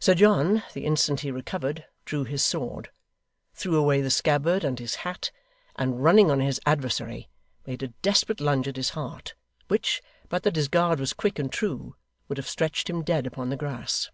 Sir 0.00 0.14
John, 0.14 0.62
the 0.72 0.86
instant 0.86 1.20
he 1.20 1.30
recovered, 1.30 1.84
drew 2.06 2.24
his 2.24 2.42
sword, 2.42 2.90
threw 3.52 3.76
away 3.76 4.00
the 4.00 4.08
scabbard 4.08 4.64
and 4.64 4.78
his 4.78 4.94
hat, 5.04 5.30
and 5.76 6.02
running 6.02 6.30
on 6.30 6.40
his 6.40 6.58
adversary 6.64 7.28
made 7.66 7.82
a 7.82 7.88
desperate 7.88 8.40
lunge 8.40 8.66
at 8.66 8.76
his 8.76 8.88
heart, 8.96 9.34
which, 9.68 10.00
but 10.30 10.42
that 10.44 10.56
his 10.56 10.68
guard 10.68 10.98
was 10.98 11.12
quick 11.12 11.38
and 11.38 11.52
true, 11.52 11.94
would 12.28 12.38
have 12.38 12.48
stretched 12.48 12.88
him 12.88 13.02
dead 13.04 13.26
upon 13.26 13.50
the 13.50 13.56
grass. 13.58 14.10